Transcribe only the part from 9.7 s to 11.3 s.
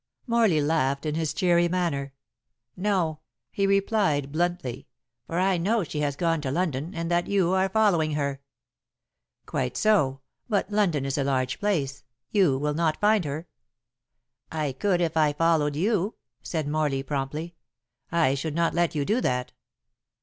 so. But London is a